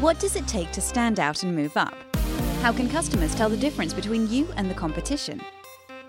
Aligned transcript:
What 0.00 0.18
does 0.18 0.34
it 0.34 0.48
take 0.48 0.72
to 0.72 0.80
stand 0.80 1.20
out 1.20 1.42
and 1.42 1.54
move 1.54 1.76
up? 1.76 1.94
How 2.62 2.72
can 2.72 2.88
customers 2.88 3.34
tell 3.34 3.50
the 3.50 3.56
difference 3.58 3.92
between 3.92 4.30
you 4.30 4.48
and 4.56 4.70
the 4.70 4.74
competition? 4.74 5.42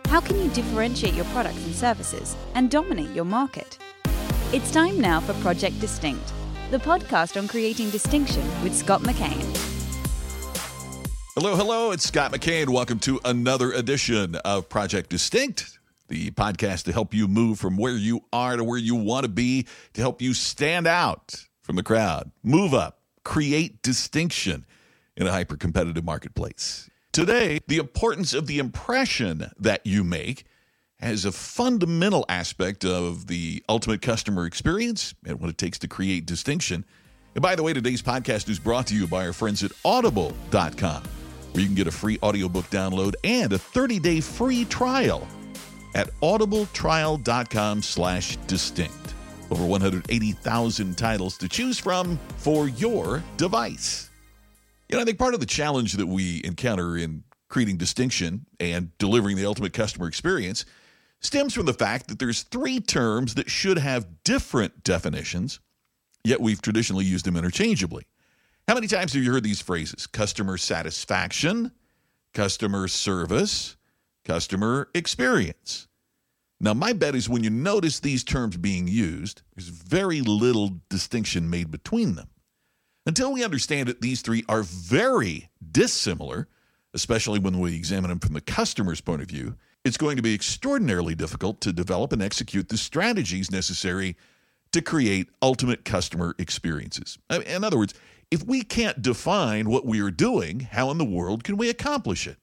How 0.06 0.22
can 0.22 0.42
you 0.42 0.48
differentiate 0.52 1.14
your 1.14 1.26
products 1.26 1.66
and 1.66 1.76
services 1.76 2.38
and 2.56 2.72
dominate 2.72 3.10
your 3.10 3.26
market? 3.26 3.78
It's 4.54 4.72
time 4.72 5.02
now 5.02 5.20
for 5.20 5.34
Project 5.42 5.78
Distinct, 5.82 6.32
the 6.70 6.78
podcast 6.78 7.38
on 7.38 7.50
creating 7.50 7.90
distinction 7.90 8.44
with 8.64 8.74
Scott 8.74 9.02
McKain. 9.02 9.44
Hello, 11.36 11.58
hello, 11.58 11.92
it's 11.92 12.06
Scott 12.06 12.32
McKain. 12.32 12.70
Welcome 12.70 13.00
to 13.00 13.20
another 13.26 13.74
edition 13.74 14.36
of 14.36 14.70
Project 14.70 15.10
Distinct, 15.10 15.80
the 16.08 16.32
podcast 16.32 16.84
to 16.84 16.94
help 16.94 17.14
you 17.14 17.28
move 17.28 17.60
from 17.60 17.76
where 17.76 17.98
you 17.98 18.22
are 18.32 18.56
to 18.56 18.64
where 18.64 18.80
you 18.80 18.96
want 18.96 19.26
to 19.26 19.30
be, 19.30 19.68
to 19.96 20.00
help 20.00 20.22
you 20.22 20.34
stand 20.34 20.88
out 20.88 21.44
from 21.62 21.76
the 21.76 21.84
crowd, 21.84 22.32
move 22.42 22.74
up, 22.74 23.01
create 23.24 23.82
distinction 23.82 24.66
in 25.18 25.28
a 25.28 25.32
hyper 25.32 25.58
competitive 25.58 26.04
marketplace. 26.04 26.90
Today, 27.12 27.60
the 27.68 27.78
importance 27.78 28.34
of 28.34 28.48
the 28.48 28.60
impression 28.60 29.52
that 29.60 29.86
you 29.86 30.04
make 30.04 30.46
has 31.00 31.26
a 31.26 31.32
fundamental 31.32 32.26
aspect 32.30 32.86
of 32.86 33.28
the 33.28 33.64
ultimate 33.68 34.02
customer 34.02 34.46
experience 34.46 35.14
and 35.26 35.40
what 35.40 35.50
it 35.50 35.58
takes 35.58 35.80
to 35.80 35.88
create 35.88 36.26
distinction. 36.26 36.86
And 37.36 37.42
by 37.42 37.56
the 37.56 37.64
way, 37.64 37.74
today's 37.74 38.02
podcast 38.02 38.50
is 38.50 38.60
brought 38.60 38.88
to 38.88 38.96
you 38.96 39.08
by 39.08 39.26
our 39.26 39.34
friends 39.34 39.64
at 39.64 39.72
audible.com, 39.84 41.04
where 41.52 41.62
you 41.62 41.66
can 41.66 41.76
get 41.76 41.88
a 41.88 41.92
free 41.92 42.20
audiobook 42.24 42.66
download 42.66 43.16
and 43.24 43.52
a 43.52 43.58
30-day 43.58 44.22
free 44.22 44.66
trial 44.66 45.28
at 45.96 46.08
audibletrial.com 46.22 47.82
slash 47.82 48.38
distinct. 48.48 49.16
Over 49.52 49.66
180,000 49.66 50.98
titles 50.98 51.38
to 51.38 51.50
choose 51.50 51.78
from 51.78 52.18
for 52.38 52.70
your 52.70 53.22
device. 53.36 54.10
You 54.88 54.96
know, 54.96 55.02
I 55.02 55.06
think 55.06 55.20
part 55.20 55.34
of 55.34 55.42
the 55.42 55.46
challenge 55.46 55.94
that 55.94 56.08
we 56.08 56.42
encounter 56.46 56.98
in 56.98 57.24
creating 57.50 57.76
distinction 57.76 58.46
and 58.62 58.98
delivering 58.98 59.36
the 59.36 59.46
ultimate 59.46 59.74
customer 59.74 60.08
experience 60.08 60.66
stems 61.20 61.54
from 61.54 61.66
the 61.66 61.74
fact 61.74 62.08
that 62.08 62.18
there's 62.18 62.44
three 62.44 62.80
terms 62.80 63.36
that 63.36 63.50
should 63.50 63.78
have 63.78 64.24
different 64.24 64.84
definitions, 64.84 65.60
yet 66.24 66.40
we've 66.40 66.62
traditionally 66.62 67.06
used 67.06 67.26
them 67.26 67.36
interchangeably. 67.36 68.06
How 68.70 68.74
many 68.74 68.88
times 68.88 69.14
have 69.14 69.22
you 69.22 69.34
heard 69.34 69.44
these 69.44 69.62
phrases? 69.62 70.08
Customer 70.08 70.58
satisfaction, 70.58 71.72
customer 72.34 72.88
service, 72.88 73.76
customer 74.24 74.90
experience. 74.96 75.88
Now, 76.64 76.76
my 76.76 76.94
bet 76.94 77.16
is 77.16 77.28
when 77.28 77.44
you 77.44 77.50
notice 77.50 78.00
these 78.00 78.24
terms 78.24 78.56
being 78.56 78.88
used, 78.88 79.42
there's 79.56 79.68
very 79.68 80.22
little 80.22 80.80
distinction 80.90 81.50
made 81.50 81.72
between 81.72 82.14
them. 82.14 82.30
Until 83.08 83.34
we 83.34 83.44
understand 83.44 83.90
that 83.90 84.02
these 84.02 84.22
three 84.22 84.46
are 84.48 84.62
very 84.62 85.50
dissimilar, 85.72 86.48
especially 86.94 87.40
when 87.40 87.60
we 87.60 87.76
examine 87.76 88.10
them 88.10 88.20
from 88.20 88.34
the 88.34 88.42
customer's 88.42 89.02
point 89.02 89.24
of 89.24 89.28
view, 89.28 89.56
it's 89.84 89.98
going 89.98 90.18
to 90.18 90.22
be 90.22 90.36
extraordinarily 90.36 91.16
difficult 91.16 91.62
to 91.62 91.74
develop 91.74 92.14
and 92.14 92.22
execute 92.22 92.70
the 92.70 92.78
strategies 92.78 93.50
necessary 93.50 94.16
to 94.72 94.84
create 94.84 95.30
ultimate 95.42 95.84
customer 95.84 96.36
experiences. 96.38 97.18
In 97.48 97.64
other 97.64 97.80
words, 97.80 97.96
if 98.30 98.46
we 98.46 98.62
can't 98.62 99.02
define 99.02 99.68
what 99.68 99.88
we 99.88 100.00
are 100.00 100.12
doing, 100.12 100.60
how 100.60 100.92
in 100.92 101.00
the 101.00 101.06
world 101.06 101.44
can 101.44 101.58
we 101.58 101.72
accomplish 101.72 102.28
it? 102.28 102.38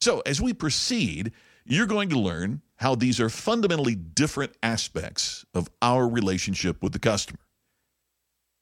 So, 0.00 0.20
as 0.26 0.40
we 0.40 0.52
proceed, 0.52 1.30
you're 1.64 1.86
going 1.86 2.08
to 2.08 2.18
learn 2.18 2.62
how 2.80 2.94
these 2.94 3.20
are 3.20 3.28
fundamentally 3.28 3.94
different 3.94 4.52
aspects 4.62 5.44
of 5.54 5.68
our 5.82 6.08
relationship 6.08 6.82
with 6.82 6.92
the 6.92 6.98
customer. 6.98 7.38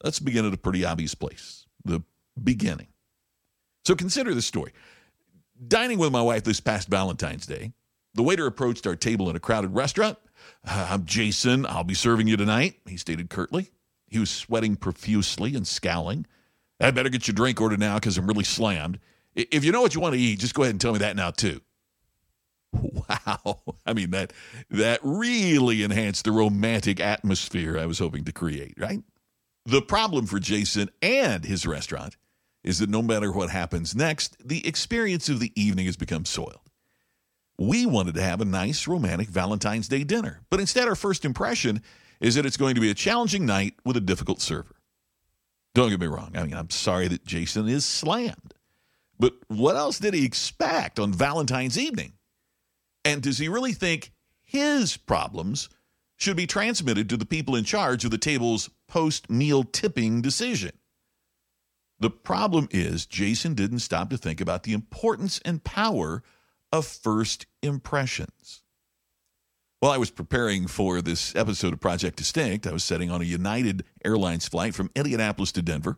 Let's 0.02 0.18
begin 0.18 0.44
at 0.44 0.52
a 0.52 0.58
pretty 0.58 0.84
obvious 0.84 1.14
place 1.14 1.66
the 1.84 2.02
beginning. 2.42 2.88
So 3.84 3.94
consider 3.94 4.34
this 4.34 4.44
story. 4.44 4.72
Dining 5.66 5.98
with 5.98 6.12
my 6.12 6.20
wife 6.20 6.42
this 6.42 6.60
past 6.60 6.88
Valentine's 6.88 7.46
Day, 7.46 7.72
the 8.14 8.24
waiter 8.24 8.46
approached 8.46 8.86
our 8.88 8.96
table 8.96 9.30
in 9.30 9.36
a 9.36 9.40
crowded 9.40 9.72
restaurant. 9.72 10.18
Uh, 10.66 10.88
I'm 10.90 11.04
Jason. 11.04 11.64
I'll 11.64 11.84
be 11.84 11.94
serving 11.94 12.26
you 12.26 12.36
tonight, 12.36 12.74
he 12.86 12.96
stated 12.96 13.30
curtly. 13.30 13.70
He 14.08 14.18
was 14.18 14.30
sweating 14.30 14.74
profusely 14.76 15.54
and 15.54 15.66
scowling. 15.66 16.26
I 16.80 16.90
better 16.90 17.08
get 17.08 17.28
your 17.28 17.34
drink 17.34 17.60
ordered 17.60 17.80
now 17.80 17.94
because 17.94 18.18
I'm 18.18 18.26
really 18.26 18.44
slammed. 18.44 18.98
If 19.34 19.64
you 19.64 19.70
know 19.70 19.80
what 19.80 19.94
you 19.94 20.00
want 20.00 20.14
to 20.14 20.20
eat, 20.20 20.40
just 20.40 20.54
go 20.54 20.62
ahead 20.62 20.74
and 20.74 20.80
tell 20.80 20.92
me 20.92 20.98
that 20.98 21.14
now, 21.14 21.30
too. 21.30 21.60
Wow. 23.08 23.67
I 23.88 23.94
mean 23.94 24.10
that 24.10 24.32
that 24.70 25.00
really 25.02 25.82
enhanced 25.82 26.24
the 26.24 26.32
romantic 26.32 27.00
atmosphere 27.00 27.78
I 27.78 27.86
was 27.86 27.98
hoping 27.98 28.24
to 28.24 28.32
create, 28.32 28.74
right? 28.78 29.02
The 29.64 29.82
problem 29.82 30.26
for 30.26 30.38
Jason 30.38 30.90
and 31.02 31.44
his 31.44 31.66
restaurant 31.66 32.16
is 32.62 32.78
that 32.78 32.90
no 32.90 33.02
matter 33.02 33.32
what 33.32 33.50
happens 33.50 33.96
next, 33.96 34.36
the 34.46 34.66
experience 34.66 35.28
of 35.28 35.40
the 35.40 35.52
evening 35.60 35.86
has 35.86 35.96
become 35.96 36.24
soiled. 36.24 36.70
We 37.58 37.86
wanted 37.86 38.14
to 38.14 38.22
have 38.22 38.40
a 38.40 38.44
nice 38.44 38.86
romantic 38.86 39.28
Valentine's 39.28 39.88
Day 39.88 40.04
dinner, 40.04 40.42
but 40.50 40.60
instead 40.60 40.86
our 40.86 40.94
first 40.94 41.24
impression 41.24 41.82
is 42.20 42.34
that 42.34 42.46
it's 42.46 42.56
going 42.56 42.74
to 42.74 42.80
be 42.80 42.90
a 42.90 42.94
challenging 42.94 43.46
night 43.46 43.74
with 43.84 43.96
a 43.96 44.00
difficult 44.00 44.40
server. 44.40 44.76
Don't 45.74 45.90
get 45.90 46.00
me 46.00 46.06
wrong. 46.06 46.32
I 46.34 46.44
mean, 46.44 46.54
I'm 46.54 46.70
sorry 46.70 47.08
that 47.08 47.24
Jason 47.24 47.68
is 47.68 47.84
slammed. 47.84 48.54
But 49.18 49.34
what 49.48 49.76
else 49.76 49.98
did 49.98 50.14
he 50.14 50.24
expect 50.24 50.98
on 50.98 51.12
Valentine's 51.12 51.78
evening? 51.78 52.12
And 53.08 53.22
does 53.22 53.38
he 53.38 53.48
really 53.48 53.72
think 53.72 54.12
his 54.44 54.98
problems 54.98 55.70
should 56.16 56.36
be 56.36 56.46
transmitted 56.46 57.08
to 57.08 57.16
the 57.16 57.24
people 57.24 57.56
in 57.56 57.64
charge 57.64 58.04
of 58.04 58.10
the 58.10 58.18
table's 58.18 58.68
post 58.86 59.30
meal 59.30 59.64
tipping 59.64 60.20
decision? 60.20 60.72
The 61.98 62.10
problem 62.10 62.68
is, 62.70 63.06
Jason 63.06 63.54
didn't 63.54 63.78
stop 63.78 64.10
to 64.10 64.18
think 64.18 64.42
about 64.42 64.64
the 64.64 64.74
importance 64.74 65.40
and 65.42 65.64
power 65.64 66.22
of 66.70 66.86
first 66.86 67.46
impressions. 67.62 68.62
While 69.80 69.92
I 69.92 69.98
was 69.98 70.10
preparing 70.10 70.66
for 70.66 71.00
this 71.00 71.34
episode 71.34 71.72
of 71.72 71.80
Project 71.80 72.18
Distinct, 72.18 72.66
I 72.66 72.72
was 72.72 72.84
sitting 72.84 73.10
on 73.10 73.22
a 73.22 73.24
United 73.24 73.84
Airlines 74.04 74.46
flight 74.46 74.74
from 74.74 74.90
Indianapolis 74.94 75.52
to 75.52 75.62
Denver. 75.62 75.96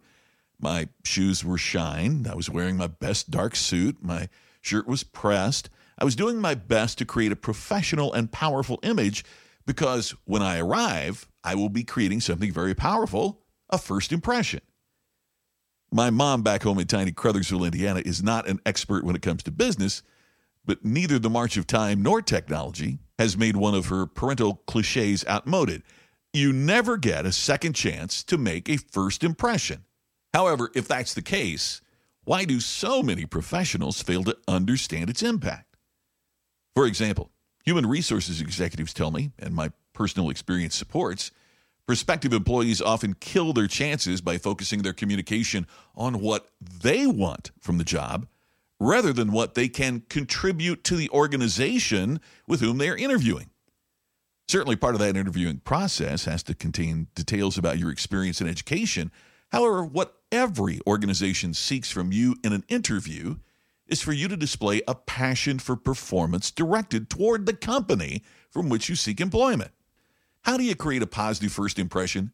My 0.60 0.88
shoes 1.02 1.44
were 1.44 1.58
shined. 1.58 2.28
I 2.28 2.36
was 2.36 2.48
wearing 2.48 2.76
my 2.76 2.86
best 2.86 3.32
dark 3.32 3.56
suit. 3.56 3.96
My 4.00 4.28
shirt 4.60 4.86
was 4.86 5.02
pressed. 5.02 5.70
I 6.00 6.04
was 6.04 6.16
doing 6.16 6.38
my 6.38 6.54
best 6.54 6.96
to 6.98 7.04
create 7.04 7.30
a 7.30 7.36
professional 7.36 8.12
and 8.12 8.32
powerful 8.32 8.78
image 8.82 9.24
because 9.66 10.14
when 10.24 10.42
I 10.42 10.58
arrive, 10.58 11.28
I 11.44 11.54
will 11.54 11.68
be 11.68 11.84
creating 11.84 12.20
something 12.20 12.52
very 12.52 12.74
powerful 12.74 13.42
a 13.68 13.78
first 13.78 14.10
impression. 14.10 14.60
My 15.92 16.10
mom 16.10 16.42
back 16.42 16.62
home 16.62 16.78
in 16.78 16.86
tiny 16.86 17.12
Crothersville, 17.12 17.64
Indiana, 17.64 18.02
is 18.04 18.22
not 18.22 18.48
an 18.48 18.60
expert 18.64 19.04
when 19.04 19.14
it 19.14 19.22
comes 19.22 19.42
to 19.44 19.50
business, 19.50 20.02
but 20.64 20.84
neither 20.84 21.18
the 21.18 21.30
march 21.30 21.56
of 21.56 21.66
time 21.66 22.02
nor 22.02 22.22
technology 22.22 22.98
has 23.18 23.36
made 23.36 23.56
one 23.56 23.74
of 23.74 23.86
her 23.86 24.06
parental 24.06 24.62
cliches 24.66 25.24
outmoded. 25.28 25.82
You 26.32 26.52
never 26.52 26.96
get 26.96 27.26
a 27.26 27.32
second 27.32 27.74
chance 27.74 28.22
to 28.24 28.38
make 28.38 28.68
a 28.68 28.76
first 28.76 29.22
impression. 29.22 29.84
However, 30.32 30.70
if 30.74 30.88
that's 30.88 31.12
the 31.12 31.22
case, 31.22 31.80
why 32.24 32.44
do 32.44 32.60
so 32.60 33.02
many 33.02 33.26
professionals 33.26 34.00
fail 34.00 34.24
to 34.24 34.36
understand 34.48 35.10
its 35.10 35.22
impact? 35.22 35.69
For 36.80 36.86
example, 36.86 37.30
human 37.62 37.84
resources 37.84 38.40
executives 38.40 38.94
tell 38.94 39.10
me, 39.10 39.32
and 39.38 39.54
my 39.54 39.70
personal 39.92 40.30
experience 40.30 40.74
supports, 40.74 41.30
prospective 41.86 42.32
employees 42.32 42.80
often 42.80 43.12
kill 43.20 43.52
their 43.52 43.66
chances 43.66 44.22
by 44.22 44.38
focusing 44.38 44.80
their 44.80 44.94
communication 44.94 45.66
on 45.94 46.22
what 46.22 46.48
they 46.58 47.06
want 47.06 47.50
from 47.60 47.76
the 47.76 47.84
job 47.84 48.26
rather 48.80 49.12
than 49.12 49.30
what 49.30 49.54
they 49.54 49.68
can 49.68 50.04
contribute 50.08 50.82
to 50.84 50.96
the 50.96 51.10
organization 51.10 52.18
with 52.46 52.62
whom 52.62 52.78
they 52.78 52.88
are 52.88 52.96
interviewing. 52.96 53.50
Certainly, 54.48 54.76
part 54.76 54.94
of 54.94 55.00
that 55.00 55.18
interviewing 55.18 55.58
process 55.58 56.24
has 56.24 56.42
to 56.44 56.54
contain 56.54 57.08
details 57.14 57.58
about 57.58 57.78
your 57.78 57.90
experience 57.90 58.40
and 58.40 58.48
education. 58.48 59.12
However, 59.52 59.84
what 59.84 60.14
every 60.32 60.80
organization 60.86 61.52
seeks 61.52 61.90
from 61.90 62.10
you 62.10 62.36
in 62.42 62.54
an 62.54 62.64
interview 62.70 63.36
is 63.90 64.00
for 64.00 64.12
you 64.12 64.28
to 64.28 64.36
display 64.36 64.82
a 64.86 64.94
passion 64.94 65.58
for 65.58 65.76
performance 65.76 66.50
directed 66.50 67.10
toward 67.10 67.46
the 67.46 67.54
company 67.54 68.22
from 68.50 68.68
which 68.68 68.88
you 68.88 68.96
seek 68.96 69.20
employment. 69.20 69.72
How 70.42 70.56
do 70.56 70.64
you 70.64 70.74
create 70.74 71.02
a 71.02 71.06
positive 71.06 71.52
first 71.52 71.78
impression? 71.78 72.32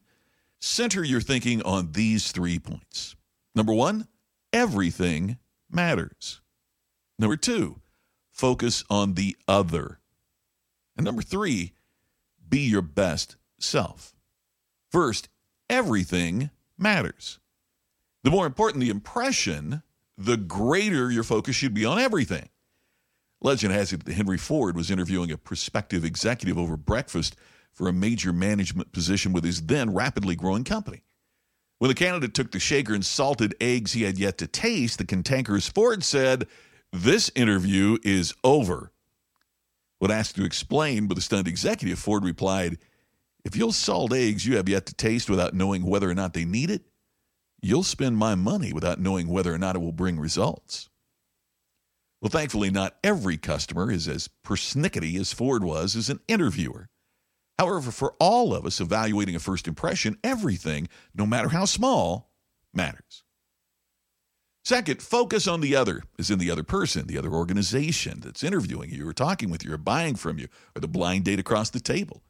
Center 0.59 1.03
your 1.03 1.21
thinking 1.21 1.61
on 1.63 1.91
these 1.91 2.31
three 2.31 2.59
points. 2.59 3.15
Number 3.53 3.73
one, 3.73 4.07
everything 4.53 5.37
matters. 5.69 6.41
Number 7.19 7.35
two, 7.35 7.81
focus 8.31 8.83
on 8.89 9.15
the 9.15 9.35
other. 9.47 9.99
And 10.95 11.05
number 11.05 11.21
three, 11.21 11.73
be 12.47 12.59
your 12.59 12.81
best 12.81 13.35
self. 13.59 14.15
First, 14.91 15.29
everything 15.69 16.49
matters. 16.77 17.39
The 18.23 18.31
more 18.31 18.45
important 18.45 18.81
the 18.81 18.89
impression, 18.89 19.83
the 20.17 20.37
greater 20.37 21.11
your 21.11 21.23
focus 21.23 21.55
should 21.55 21.73
be 21.73 21.85
on 21.85 21.99
everything. 21.99 22.49
Legend 23.41 23.73
has 23.73 23.93
it 23.93 24.03
that 24.05 24.13
Henry 24.13 24.37
Ford 24.37 24.75
was 24.75 24.89
interviewing 24.89 25.31
a 25.31 25.37
prospective 25.37 26.03
executive 26.03 26.57
over 26.57 26.75
breakfast 26.75 27.35
for 27.71 27.87
a 27.87 27.93
major 27.93 28.33
management 28.33 28.91
position 28.91 29.31
with 29.31 29.43
his 29.43 29.61
then 29.61 29.93
rapidly 29.93 30.35
growing 30.35 30.63
company. 30.63 31.03
When 31.77 31.89
the 31.89 31.95
candidate 31.95 32.33
took 32.33 32.51
the 32.51 32.59
shaker 32.59 32.95
and 32.95 33.05
salted 33.05 33.53
eggs 33.61 33.93
he 33.93 34.01
had 34.01 34.17
yet 34.17 34.39
to 34.39 34.47
taste, 34.47 34.97
the 34.97 35.05
cantankerous 35.05 35.69
Ford 35.69 36.03
said, 36.03 36.47
This 36.91 37.29
interview 37.35 37.99
is 38.03 38.33
over. 38.43 38.91
When 39.99 40.09
asked 40.09 40.35
to 40.37 40.45
explain 40.45 41.05
by 41.05 41.13
the 41.13 41.21
stunned 41.21 41.47
executive, 41.47 41.99
Ford 41.99 42.23
replied, 42.23 42.79
If 43.45 43.55
you'll 43.55 43.71
salt 43.71 44.11
eggs 44.11 44.47
you 44.47 44.57
have 44.57 44.67
yet 44.67 44.87
to 44.87 44.95
taste 44.95 45.29
without 45.29 45.53
knowing 45.53 45.83
whether 45.83 46.09
or 46.09 46.15
not 46.15 46.33
they 46.33 46.45
need 46.45 46.71
it, 46.71 46.81
you'll 47.67 47.83
spend 47.83 48.17
my 48.17 48.33
money 48.33 48.71
without 48.71 48.99
knowing 48.99 49.27
whether 49.27 49.53
or 49.53 49.57
not 49.57 49.75
it 49.75 49.79
will 49.79 49.91
bring 49.91 50.19
results. 50.19 50.89
Well, 52.21 52.29
thankfully, 52.29 52.71
not 52.71 52.95
every 53.03 53.37
customer 53.37 53.91
is 53.91 54.07
as 54.07 54.29
persnickety 54.45 55.19
as 55.19 55.33
Ford 55.33 55.63
was 55.63 55.95
as 55.95 56.09
an 56.09 56.21
interviewer. 56.27 56.87
However, 57.59 57.91
for 57.91 58.15
all 58.19 58.53
of 58.53 58.65
us 58.65 58.79
evaluating 58.79 59.35
a 59.35 59.39
first 59.39 59.67
impression, 59.67 60.17
everything, 60.23 60.87
no 61.13 61.25
matter 61.25 61.49
how 61.49 61.65
small, 61.65 62.31
matters. 62.73 63.23
Second, 64.63 65.01
focus 65.01 65.47
on 65.47 65.61
the 65.61 65.75
other, 65.75 66.03
as 66.19 66.29
in 66.29 66.39
the 66.39 66.51
other 66.51 66.63
person, 66.63 67.07
the 67.07 67.17
other 67.17 67.31
organization 67.31 68.19
that's 68.19 68.43
interviewing 68.43 68.89
you 68.91 69.07
or 69.07 69.13
talking 69.13 69.49
with 69.49 69.63
you 69.63 69.73
or 69.73 69.77
buying 69.77 70.15
from 70.15 70.37
you, 70.37 70.47
or 70.75 70.79
the 70.79 70.87
blind 70.87 71.25
date 71.25 71.39
across 71.39 71.69
the 71.69 71.79
table. 71.79 72.21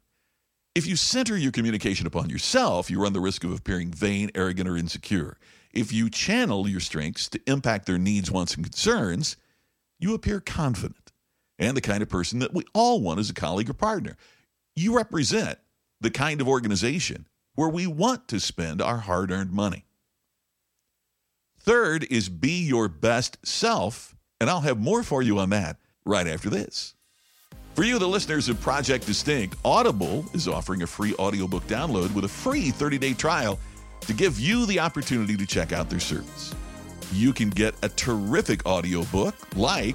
If 0.78 0.86
you 0.86 0.94
center 0.94 1.36
your 1.36 1.50
communication 1.50 2.06
upon 2.06 2.30
yourself, 2.30 2.88
you 2.88 3.02
run 3.02 3.12
the 3.12 3.18
risk 3.18 3.42
of 3.42 3.50
appearing 3.50 3.90
vain, 3.90 4.30
arrogant, 4.36 4.68
or 4.68 4.76
insecure. 4.76 5.36
If 5.72 5.92
you 5.92 6.08
channel 6.08 6.68
your 6.68 6.78
strengths 6.78 7.28
to 7.30 7.40
impact 7.48 7.86
their 7.86 7.98
needs, 7.98 8.30
wants, 8.30 8.54
and 8.54 8.64
concerns, 8.64 9.36
you 9.98 10.14
appear 10.14 10.38
confident 10.38 11.10
and 11.58 11.76
the 11.76 11.80
kind 11.80 12.00
of 12.00 12.08
person 12.08 12.38
that 12.38 12.54
we 12.54 12.62
all 12.74 13.00
want 13.00 13.18
as 13.18 13.28
a 13.28 13.34
colleague 13.34 13.68
or 13.68 13.72
partner. 13.72 14.16
You 14.76 14.94
represent 14.94 15.58
the 16.00 16.12
kind 16.12 16.40
of 16.40 16.46
organization 16.46 17.26
where 17.56 17.68
we 17.68 17.88
want 17.88 18.28
to 18.28 18.38
spend 18.38 18.80
our 18.80 18.98
hard 18.98 19.32
earned 19.32 19.50
money. 19.50 19.84
Third 21.58 22.06
is 22.08 22.28
be 22.28 22.64
your 22.64 22.86
best 22.86 23.44
self, 23.44 24.14
and 24.40 24.48
I'll 24.48 24.60
have 24.60 24.78
more 24.78 25.02
for 25.02 25.22
you 25.22 25.40
on 25.40 25.50
that 25.50 25.78
right 26.04 26.28
after 26.28 26.48
this. 26.48 26.94
For 27.78 27.84
you, 27.84 28.00
the 28.00 28.08
listeners 28.08 28.48
of 28.48 28.60
Project 28.60 29.06
Distinct, 29.06 29.56
Audible 29.64 30.24
is 30.32 30.48
offering 30.48 30.82
a 30.82 30.86
free 30.88 31.14
audiobook 31.14 31.62
download 31.68 32.12
with 32.12 32.24
a 32.24 32.28
free 32.28 32.72
30 32.72 32.98
day 32.98 33.14
trial 33.14 33.56
to 34.00 34.12
give 34.12 34.40
you 34.40 34.66
the 34.66 34.80
opportunity 34.80 35.36
to 35.36 35.46
check 35.46 35.72
out 35.72 35.88
their 35.88 36.00
service. 36.00 36.56
You 37.12 37.32
can 37.32 37.50
get 37.50 37.76
a 37.84 37.88
terrific 37.88 38.66
audiobook 38.66 39.36
like 39.54 39.94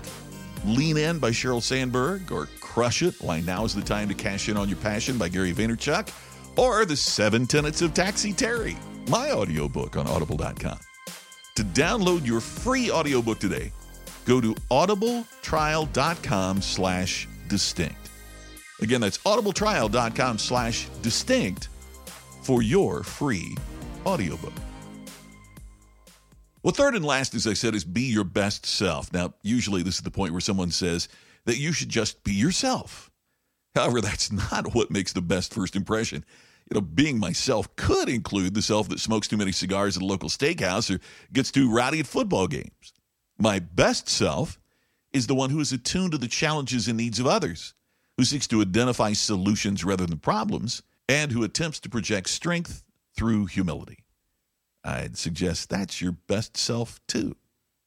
Lean 0.64 0.96
In 0.96 1.20
by 1.20 1.32
Sheryl 1.32 1.62
Sandberg 1.62 2.32
or 2.32 2.48
Crush 2.62 3.02
It, 3.02 3.16
Why 3.20 3.42
Now 3.42 3.66
is 3.66 3.76
the 3.76 3.82
Time 3.82 4.08
to 4.08 4.14
Cash 4.14 4.48
In 4.48 4.56
on 4.56 4.70
Your 4.70 4.78
Passion 4.78 5.18
by 5.18 5.28
Gary 5.28 5.52
Vaynerchuk, 5.52 6.08
or 6.56 6.86
The 6.86 6.96
Seven 6.96 7.46
Tenets 7.46 7.82
of 7.82 7.94
Taxi 7.94 8.32
Terry, 8.32 8.78
my 9.10 9.34
audiobook 9.34 9.98
on 9.98 10.08
audible.com. 10.08 10.80
To 11.56 11.64
download 11.66 12.26
your 12.26 12.40
free 12.40 12.90
audiobook 12.90 13.40
today, 13.40 13.74
go 14.24 14.40
to 14.40 14.56
audibletrial.com 14.72 16.62
slash 16.62 17.28
distinct. 17.54 18.10
Again, 18.82 19.02
that's 19.02 19.20
audibletrial.com 19.20 20.40
slash 20.40 20.90
distinct 21.04 21.68
for 22.42 22.64
your 22.64 23.04
free 23.04 23.56
audiobook. 24.08 24.54
Well, 26.64 26.74
third 26.74 26.96
and 26.96 27.06
last, 27.06 27.36
as 27.36 27.46
I 27.46 27.54
said, 27.54 27.76
is 27.76 27.84
be 27.84 28.02
your 28.02 28.24
best 28.24 28.66
self. 28.66 29.14
Now, 29.14 29.36
usually 29.44 29.84
this 29.84 29.98
is 29.98 30.02
the 30.02 30.10
point 30.10 30.32
where 30.32 30.42
someone 30.42 30.72
says 30.72 31.10
that 31.46 31.58
you 31.58 31.74
should 31.74 31.90
just 31.90 32.24
be 32.24 32.34
yourself. 32.34 33.12
However, 33.76 34.02
that's 34.02 34.32
not 34.32 34.74
what 34.74 34.90
makes 34.90 35.14
the 35.14 35.22
best 35.22 35.54
first 35.54 35.76
impression 35.76 36.26
you 36.70 36.76
know, 36.76 36.82
being 36.82 37.20
myself 37.20 37.76
could 37.76 38.10
include 38.10 38.54
the 38.54 38.62
self 38.62 38.90
that 38.90 39.00
smokes 39.00 39.28
too 39.28 39.38
many 39.38 39.52
cigars 39.52 39.98
at 39.98 40.04
a 40.04 40.06
local 40.06 40.30
steakhouse 40.30 40.94
or 40.94 41.00
gets 41.32 41.52
too 41.52 41.72
rowdy 41.72 42.00
at 42.00 42.08
football 42.08 42.48
games. 42.48 42.94
My 43.38 43.60
best 43.60 44.08
self 44.08 44.60
is 45.14 45.28
the 45.28 45.36
one 45.36 45.52
who 45.52 45.60
is 45.60 45.72
attuned 45.72 46.12
to 46.12 46.18
the 46.18 46.28
challenges 46.28 46.88
and 46.88 46.98
needs 46.98 47.20
of 47.20 47.28
others, 47.28 47.74
who 48.18 48.24
seeks 48.24 48.48
to 48.48 48.62
identify 48.62 49.14
solutions 49.14 49.84
rather 49.84 50.06
than 50.06 50.18
problems, 50.18 50.82
and 51.08 51.32
who 51.32 51.44
attempts 51.44 51.80
to 51.82 51.90
project 51.90 52.30
strength 52.30 52.84
through 53.16 53.46
humility. 53.46 54.00
I'd 54.84 55.18
suggest 55.18 55.70
that's 55.70 56.02
your 56.02 56.14
best 56.28 56.58
self, 56.58 57.00
too. 57.08 57.36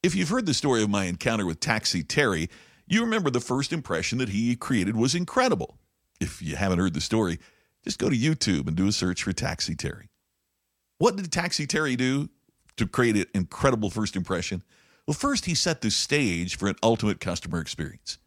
If 0.01 0.15
you've 0.15 0.29
heard 0.29 0.45
the 0.45 0.53
story 0.53 0.83
of 0.83 0.89
my 0.89 1.05
encounter 1.05 1.45
with 1.45 1.59
Taxi 1.59 2.03
Terry, 2.03 2.49
you 2.87 3.01
remember 3.01 3.29
the 3.29 3.39
first 3.39 3.73
impression 3.73 4.17
that 4.19 4.29
he 4.29 4.55
created 4.55 4.95
was 4.95 5.13
incredible. 5.13 5.77
If 6.19 6.41
you 6.41 6.55
haven't 6.55 6.79
heard 6.79 6.93
the 6.93 7.01
story, 7.01 7.39
just 7.83 7.99
go 7.99 8.09
to 8.09 8.15
YouTube 8.15 8.67
and 8.67 8.75
do 8.75 8.87
a 8.87 8.91
search 8.91 9.23
for 9.23 9.33
Taxi 9.33 9.75
Terry. 9.75 10.09
What 10.97 11.15
did 11.15 11.31
Taxi 11.31 11.67
Terry 11.67 11.95
do 11.95 12.29
to 12.77 12.87
create 12.87 13.15
an 13.15 13.25
incredible 13.33 13.89
first 13.89 14.15
impression? 14.15 14.63
Well, 15.07 15.15
first, 15.15 15.45
he 15.45 15.55
set 15.55 15.79
the 15.79 15.89
stage 15.89 16.57
for 16.57 16.67
an 16.67 16.75
ultimate 16.83 17.21
customer 17.21 17.61
experience. 17.61 18.17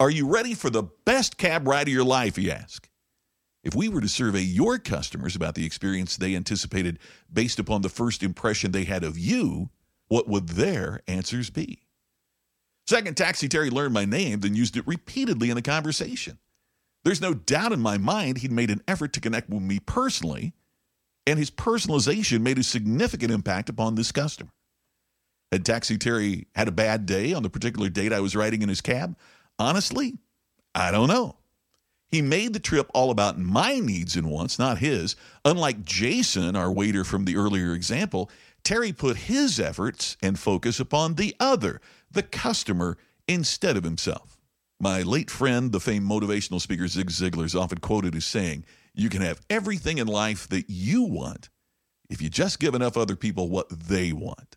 Are 0.00 0.10
you 0.10 0.26
ready 0.26 0.54
for 0.54 0.70
the 0.70 0.84
best 1.04 1.36
cab 1.36 1.68
ride 1.68 1.88
of 1.88 1.92
your 1.92 2.04
life? 2.04 2.36
He 2.36 2.50
asked. 2.50 2.88
If 3.62 3.74
we 3.74 3.88
were 3.88 4.00
to 4.00 4.08
survey 4.08 4.40
your 4.40 4.78
customers 4.78 5.36
about 5.36 5.54
the 5.54 5.66
experience 5.66 6.16
they 6.16 6.34
anticipated 6.34 6.98
based 7.32 7.58
upon 7.58 7.82
the 7.82 7.90
first 7.90 8.22
impression 8.22 8.72
they 8.72 8.84
had 8.84 9.04
of 9.04 9.18
you, 9.18 9.68
what 10.08 10.26
would 10.26 10.48
their 10.48 11.00
answers 11.06 11.50
be? 11.50 11.82
Second, 12.86 13.16
Taxi 13.16 13.46
Terry 13.46 13.70
learned 13.70 13.94
my 13.94 14.04
name, 14.04 14.40
then 14.40 14.56
used 14.56 14.76
it 14.76 14.86
repeatedly 14.86 15.50
in 15.50 15.58
a 15.58 15.62
conversation. 15.62 16.38
There's 17.04 17.20
no 17.20 17.34
doubt 17.34 17.72
in 17.72 17.80
my 17.80 17.98
mind 17.98 18.38
he'd 18.38 18.50
made 18.50 18.70
an 18.70 18.82
effort 18.88 19.12
to 19.12 19.20
connect 19.20 19.50
with 19.50 19.62
me 19.62 19.78
personally, 19.80 20.54
and 21.26 21.38
his 21.38 21.50
personalization 21.50 22.40
made 22.40 22.58
a 22.58 22.64
significant 22.64 23.30
impact 23.30 23.68
upon 23.68 23.94
this 23.94 24.10
customer. 24.10 24.50
Had 25.52 25.66
Taxi 25.66 25.98
Terry 25.98 26.46
had 26.54 26.66
a 26.66 26.72
bad 26.72 27.04
day 27.04 27.34
on 27.34 27.42
the 27.42 27.50
particular 27.50 27.90
date 27.90 28.10
I 28.10 28.20
was 28.20 28.34
riding 28.34 28.62
in 28.62 28.70
his 28.70 28.80
cab? 28.80 29.18
Honestly, 29.58 30.14
I 30.74 30.90
don't 30.90 31.08
know. 31.08 31.36
He 32.08 32.22
made 32.22 32.54
the 32.54 32.60
trip 32.60 32.90
all 32.94 33.10
about 33.10 33.38
my 33.38 33.78
needs 33.78 34.16
and 34.16 34.30
wants, 34.30 34.58
not 34.58 34.78
his. 34.78 35.14
Unlike 35.44 35.84
Jason, 35.84 36.56
our 36.56 36.72
waiter 36.72 37.04
from 37.04 37.26
the 37.26 37.36
earlier 37.36 37.74
example, 37.74 38.30
Terry 38.64 38.94
put 38.94 39.16
his 39.16 39.60
efforts 39.60 40.16
and 40.22 40.38
focus 40.38 40.80
upon 40.80 41.14
the 41.14 41.36
other, 41.38 41.82
the 42.10 42.22
customer, 42.22 42.96
instead 43.28 43.76
of 43.76 43.84
himself. 43.84 44.38
My 44.80 45.02
late 45.02 45.30
friend, 45.30 45.70
the 45.70 45.80
famed 45.80 46.08
motivational 46.08 46.62
speaker 46.62 46.88
Zig 46.88 47.10
Ziglar, 47.10 47.44
is 47.44 47.54
often 47.54 47.78
quoted 47.78 48.14
as 48.14 48.24
saying, 48.24 48.64
You 48.94 49.10
can 49.10 49.20
have 49.20 49.40
everything 49.50 49.98
in 49.98 50.06
life 50.06 50.48
that 50.48 50.70
you 50.70 51.02
want 51.02 51.50
if 52.08 52.22
you 52.22 52.30
just 52.30 52.58
give 52.58 52.74
enough 52.74 52.96
other 52.96 53.16
people 53.16 53.50
what 53.50 53.68
they 53.68 54.12
want. 54.12 54.56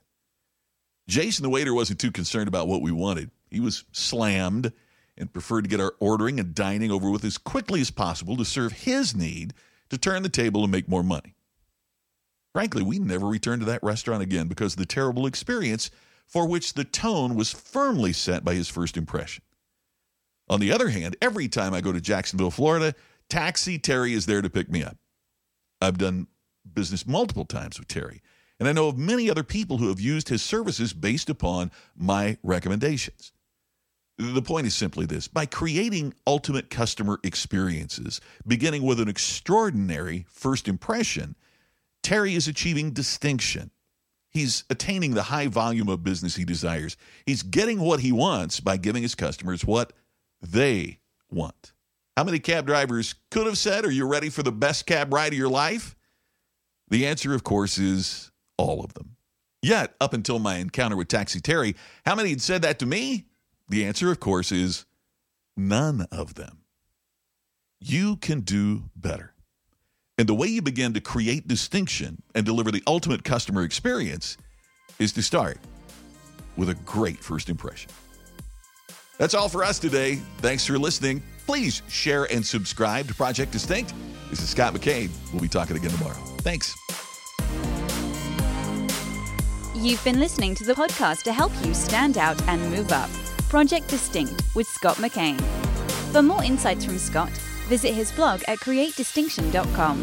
Jason, 1.08 1.44
the 1.44 1.50
waiter, 1.50 1.74
wasn't 1.74 2.00
too 2.00 2.12
concerned 2.12 2.48
about 2.48 2.68
what 2.68 2.82
we 2.82 2.92
wanted. 2.92 3.32
He 3.50 3.60
was 3.60 3.86
slammed 3.92 4.72
and 5.18 5.32
preferred 5.32 5.64
to 5.64 5.70
get 5.70 5.80
our 5.80 5.96
ordering 6.00 6.40
and 6.40 6.54
dining 6.54 6.92
over 6.92 7.10
with 7.10 7.24
as 7.24 7.38
quickly 7.38 7.82
as 7.82 7.92
possible 7.92 8.36
to 8.38 8.46
serve 8.46 8.72
his 8.72 9.16
need 9.16 9.54
to 9.90 9.98
turn 9.98 10.24
the 10.24 10.30
table 10.30 10.64
and 10.64 10.72
make 10.72 10.90
more 10.90 11.04
money. 11.04 11.36
Frankly, 12.54 12.84
we 12.84 13.00
never 13.00 13.28
returned 13.28 13.62
to 13.62 13.66
that 13.66 13.84
restaurant 13.84 14.24
again 14.24 14.48
because 14.48 14.74
of 14.74 14.80
the 14.80 14.86
terrible 14.86 15.28
experience 15.28 15.92
for 16.26 16.48
which 16.48 16.74
the 16.74 16.84
tone 16.84 17.36
was 17.36 17.52
firmly 17.52 18.14
set 18.14 18.44
by 18.44 18.54
his 18.54 18.70
first 18.70 18.98
impression. 18.98 19.44
On 20.50 20.60
the 20.60 20.72
other 20.72 20.90
hand, 20.90 21.16
every 21.22 21.48
time 21.48 21.74
I 21.74 21.82
go 21.82 21.92
to 21.92 22.02
Jacksonville, 22.02 22.52
Florida, 22.52 22.94
Taxi 23.30 23.78
Terry 23.78 24.14
is 24.14 24.26
there 24.26 24.42
to 24.42 24.50
pick 24.50 24.70
me 24.70 24.84
up. 24.84 24.98
I've 25.82 25.98
done 25.98 26.28
business 26.72 27.06
multiple 27.06 27.46
times 27.46 27.80
with 27.80 27.88
Terry, 27.88 28.22
and 28.60 28.70
I 28.70 28.72
know 28.72 28.88
of 28.88 28.98
many 28.98 29.30
other 29.30 29.44
people 29.44 29.78
who 29.78 29.90
have 29.90 30.00
used 30.00 30.30
his 30.30 30.42
services 30.42 30.94
based 30.94 31.30
upon 31.30 31.72
my 31.96 32.38
recommendations. 32.44 33.32
The 34.18 34.42
point 34.42 34.66
is 34.66 34.74
simply 34.76 35.06
this 35.06 35.28
by 35.28 35.46
creating 35.46 36.14
ultimate 36.26 36.70
customer 36.70 37.20
experiences, 37.24 38.22
beginning 38.48 38.84
with 38.84 39.02
an 39.02 39.10
extraordinary 39.10 40.26
first 40.30 40.70
impression, 40.70 41.36
Terry 42.02 42.36
is 42.36 42.48
achieving 42.48 42.92
distinction. 42.92 43.72
He's 44.30 44.64
attaining 44.70 45.14
the 45.16 45.24
high 45.24 45.48
volume 45.48 45.90
of 45.90 46.04
business 46.04 46.36
he 46.36 46.46
desires. 46.46 46.96
He's 47.26 47.44
getting 47.44 47.80
what 47.80 48.02
he 48.02 48.12
wants 48.12 48.60
by 48.60 48.78
giving 48.78 49.02
his 49.02 49.16
customers 49.16 49.66
what 49.66 49.92
they 50.42 51.00
want. 51.30 51.74
How 52.16 52.24
many 52.24 52.40
cab 52.40 52.66
drivers 52.68 53.16
could 53.32 53.46
have 53.48 53.58
said, 53.58 53.86
Are 53.86 53.92
you 53.92 54.08
ready 54.08 54.30
for 54.30 54.44
the 54.44 54.52
best 54.52 54.86
cab 54.86 55.14
ride 55.14 55.34
of 55.34 55.40
your 55.40 55.50
life? 55.50 55.96
The 56.90 57.06
answer, 57.08 57.34
of 57.34 57.44
course, 57.44 57.78
is 57.78 58.32
all 58.58 58.84
of 58.84 58.94
them. 58.94 59.16
Yet, 59.62 59.96
up 60.00 60.14
until 60.14 60.40
my 60.40 60.58
encounter 60.58 60.96
with 60.96 61.08
Taxi 61.08 61.40
Terry, 61.40 61.76
how 62.06 62.16
many 62.16 62.30
had 62.30 62.42
said 62.42 62.62
that 62.62 62.80
to 62.80 62.86
me? 62.86 63.26
The 63.70 63.86
answer, 63.86 64.12
of 64.12 64.20
course, 64.20 64.52
is 64.52 64.86
none 65.58 66.06
of 66.12 66.36
them. 66.36 66.60
You 67.80 68.18
can 68.18 68.42
do 68.42 68.84
better. 68.96 69.34
And 70.18 70.30
the 70.30 70.36
way 70.36 70.48
you 70.48 70.62
begin 70.62 70.94
to 70.94 71.02
create 71.02 71.48
distinction 71.48 72.22
and 72.36 72.46
deliver 72.46 72.72
the 72.72 72.84
ultimate 72.88 73.24
customer 73.24 73.64
experience 73.64 74.38
is 75.00 75.12
to 75.14 75.24
start 75.24 75.58
with 76.56 76.70
a 76.70 76.76
great 76.86 77.18
first 77.18 77.50
impression. 77.50 77.92
That's 79.18 79.34
all 79.34 79.50
for 79.50 79.64
us 79.64 79.80
today. 79.80 80.16
Thanks 80.38 80.66
for 80.66 80.78
listening. 80.78 81.22
Please 81.46 81.82
share 81.90 82.26
and 82.26 82.46
subscribe 82.46 83.08
to 83.08 83.14
Project 83.14 83.52
Distinct. 83.52 83.94
This 84.30 84.42
is 84.42 84.50
Scott 84.50 84.74
McKain. 84.74 85.10
We'll 85.32 85.42
be 85.42 85.48
talking 85.48 85.76
again 85.76 85.92
tomorrow. 85.92 86.16
Thanks. 86.40 86.74
You've 89.86 90.04
been 90.04 90.20
listening 90.20 90.56
to 90.56 90.64
the 90.64 90.74
podcast 90.74 91.22
to 91.26 91.32
help 91.32 91.52
you 91.64 91.76
stand 91.76 92.18
out 92.18 92.42
and 92.48 92.72
move 92.72 92.92
up. 92.92 93.08
Project 93.50 93.88
Distinct 93.88 94.42
with 94.56 94.66
Scott 94.66 94.96
McKain. 94.96 95.40
For 96.12 96.24
more 96.24 96.44
insights 96.44 96.84
from 96.84 96.98
Scott, 96.98 97.30
visit 97.68 97.94
his 97.94 98.12
blog 98.12 98.42
at 98.48 98.58
createdistinction.com. 98.62 99.98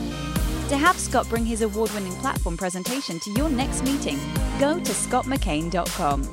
To 0.69 0.77
have 0.77 0.97
Scott 0.97 1.29
bring 1.29 1.45
his 1.45 1.62
award 1.62 1.91
winning 1.95 2.15
platform 2.19 2.57
presentation 2.57 3.19
to 3.19 3.33
your 3.33 3.49
next 3.49 3.83
meeting, 3.83 4.21
go 4.61 4.79
to 4.79 4.93
scottmckain.com. 4.93 6.29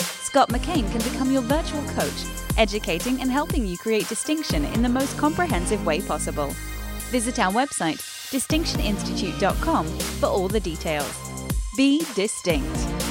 Scott 0.00 0.48
McKain 0.48 0.90
can 0.90 1.02
become 1.12 1.30
your 1.30 1.42
virtual 1.42 1.82
coach, 1.88 2.24
educating 2.56 3.20
and 3.20 3.30
helping 3.30 3.66
you 3.66 3.76
create 3.76 4.08
distinction 4.08 4.64
in 4.64 4.80
the 4.80 4.88
most 4.88 5.18
comprehensive 5.18 5.84
way 5.84 6.00
possible. 6.00 6.48
Visit 7.10 7.40
our 7.40 7.52
website, 7.52 8.00
distinctioninstitute.com, 8.32 9.86
for 9.86 10.28
all 10.28 10.48
the 10.48 10.60
details. 10.60 11.25
Be 11.76 11.98
distinct. 12.14 13.05